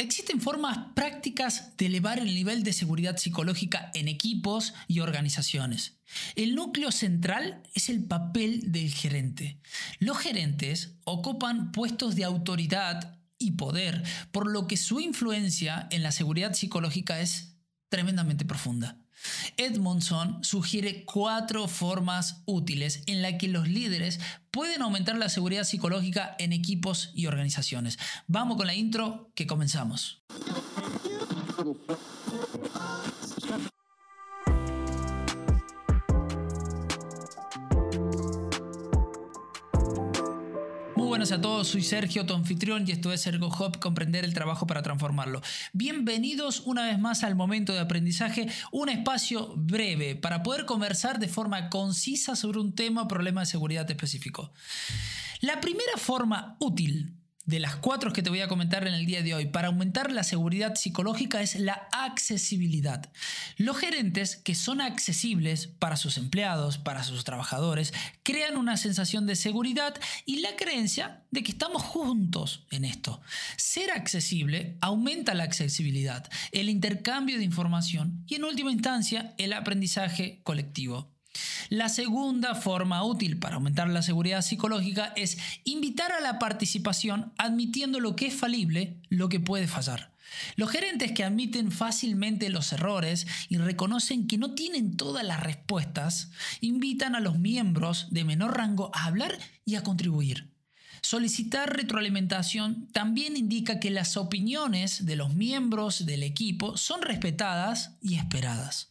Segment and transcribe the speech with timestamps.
[0.00, 5.98] Existen formas prácticas de elevar el nivel de seguridad psicológica en equipos y organizaciones.
[6.36, 9.60] El núcleo central es el papel del gerente.
[9.98, 14.02] Los gerentes ocupan puestos de autoridad y poder,
[14.32, 17.58] por lo que su influencia en la seguridad psicológica es
[17.90, 18.96] tremendamente profunda.
[19.56, 24.20] Edmondson sugiere cuatro formas útiles en las que los líderes
[24.50, 27.98] pueden aumentar la seguridad psicológica en equipos y organizaciones.
[28.26, 30.22] Vamos con la intro que comenzamos.
[41.10, 44.68] Buenas a todos, soy Sergio, tu anfitrión, y esto es Ergo Hub, comprender el trabajo
[44.68, 45.42] para transformarlo.
[45.72, 51.26] Bienvenidos una vez más al momento de aprendizaje, un espacio breve para poder conversar de
[51.26, 54.52] forma concisa sobre un tema o problema de seguridad específico.
[55.40, 57.19] La primera forma útil
[57.50, 60.12] de las cuatro que te voy a comentar en el día de hoy para aumentar
[60.12, 63.10] la seguridad psicológica es la accesibilidad.
[63.56, 67.92] Los gerentes que son accesibles para sus empleados, para sus trabajadores,
[68.22, 73.20] crean una sensación de seguridad y la creencia de que estamos juntos en esto.
[73.56, 80.40] Ser accesible aumenta la accesibilidad, el intercambio de información y en última instancia el aprendizaje
[80.44, 81.09] colectivo.
[81.70, 88.00] La segunda forma útil para aumentar la seguridad psicológica es invitar a la participación admitiendo
[88.00, 90.10] lo que es falible, lo que puede fallar.
[90.56, 96.32] Los gerentes que admiten fácilmente los errores y reconocen que no tienen todas las respuestas,
[96.60, 100.50] invitan a los miembros de menor rango a hablar y a contribuir.
[101.02, 108.16] Solicitar retroalimentación también indica que las opiniones de los miembros del equipo son respetadas y
[108.16, 108.90] esperadas.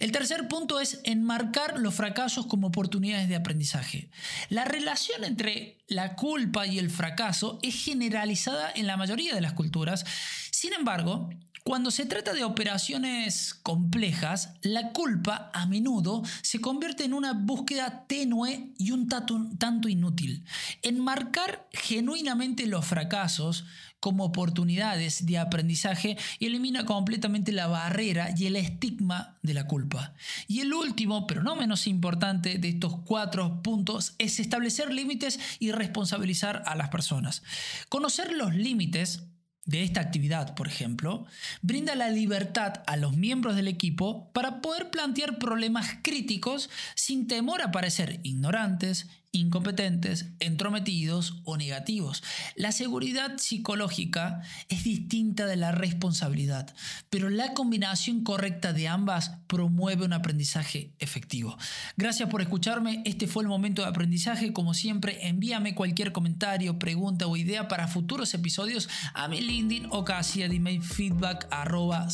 [0.00, 4.10] El tercer punto es enmarcar los fracasos como oportunidades de aprendizaje.
[4.48, 9.52] La relación entre la culpa y el fracaso es generalizada en la mayoría de las
[9.52, 10.04] culturas.
[10.50, 11.30] Sin embargo,
[11.64, 18.04] cuando se trata de operaciones complejas, la culpa a menudo se convierte en una búsqueda
[18.06, 20.44] tenue y un tanto inútil.
[20.82, 23.64] Enmarcar genuinamente los fracasos
[23.98, 30.12] como oportunidades de aprendizaje elimina completamente la barrera y el estigma de la culpa.
[30.46, 35.72] Y el último, pero no menos importante de estos cuatro puntos, es establecer límites y
[35.72, 37.42] responsabilizar a las personas.
[37.88, 39.22] Conocer los límites
[39.66, 41.26] de esta actividad, por ejemplo,
[41.62, 47.62] brinda la libertad a los miembros del equipo para poder plantear problemas críticos sin temor
[47.62, 52.22] a parecer ignorantes, incompetentes, entrometidos o negativos.
[52.56, 56.74] La seguridad psicológica es distinta de la responsabilidad,
[57.10, 61.56] pero la combinación correcta de ambas promueve un aprendizaje efectivo.
[61.96, 67.26] Gracias por escucharme, este fue el momento de aprendizaje, como siempre envíame cualquier comentario, pregunta
[67.26, 72.08] o idea para futuros episodios a mi LinkedIn o casi a email feedback arroba.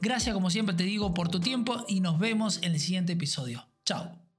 [0.00, 3.66] Gracias como siempre te digo por tu tiempo y nos vemos en el siguiente episodio.
[3.84, 4.29] Chao.